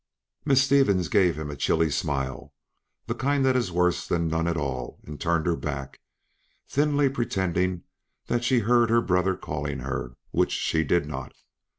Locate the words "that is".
3.45-3.71